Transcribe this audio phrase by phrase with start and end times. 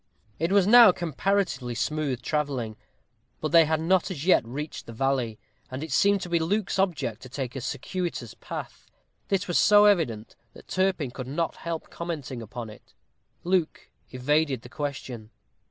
[0.39, 2.75] It was now comparatively smooth travelling;
[3.39, 5.37] but they had not as yet reached the valley,
[5.69, 8.87] and it seemed to be Luke's object to take a circuitous path.
[9.27, 12.95] This was so evident that Turpin could not help commenting upon it.
[13.43, 15.29] Luke evaded the question.